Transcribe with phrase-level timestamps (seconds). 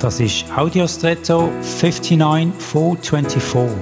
[0.00, 3.78] Das ist Audiostretto 59424.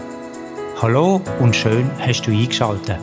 [0.80, 2.98] Hallo und schön hast du eingeschaltet.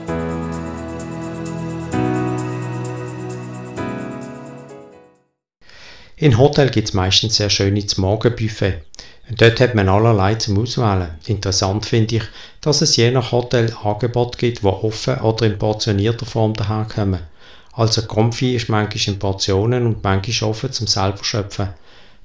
[6.15, 8.83] In Hotel gibt es meistens sehr schönes Morgenbuffet.
[9.29, 11.09] Und dort hat man allerlei zum Auswählen.
[11.25, 12.23] Interessant finde ich,
[12.61, 17.19] dass es je nach Hotel Angebote gibt, die offen oder in portionierter Form daherkommen.
[17.73, 21.73] Also Konfi ist manchmal in Portionen und manchmal offen zum selber schöpfen.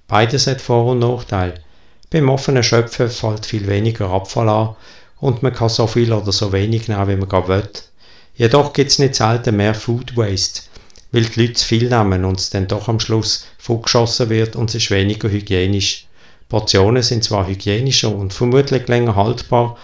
[0.08, 1.54] Beides hat Vor- und Nachteile.
[2.10, 4.76] Beim offenen Schöpfen fällt viel weniger Abfall an
[5.20, 7.68] und man kann so viel oder so wenig nehmen, wie man gerade will.
[8.34, 10.62] Jedoch gibt es nicht selten mehr Food Waste
[11.12, 14.68] weil die Leute zu viel nehmen und es dann doch am Schluss vorgeschossen wird und
[14.70, 16.06] es ist weniger hygienisch.
[16.48, 19.76] Portionen sind zwar hygienischer und vermutlich länger haltbar,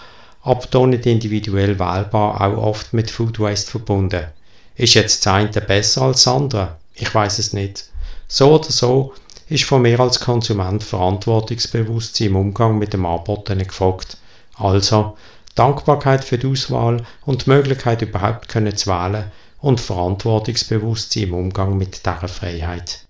[0.43, 4.27] aber doch nicht individuell wählbar, auch oft mit Food Waste verbunden.
[4.75, 6.75] Ist jetzt das eine besser als das andere?
[6.93, 7.85] Ich weiß es nicht.
[8.27, 9.13] So oder so
[9.53, 14.17] ist von mir als Konsument Verantwortungsbewusstsein im Umgang mit dem Angebotenen gefragt.
[14.55, 15.15] Also
[15.53, 19.25] Dankbarkeit für die Auswahl und die Möglichkeit überhaupt können zu wählen
[19.59, 23.05] und Verantwortungsbewusstsein im Umgang mit dieser Freiheit.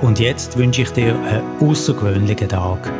[0.00, 2.90] Und jetzt wünsche ich dir einen außergewöhnlichen Tag.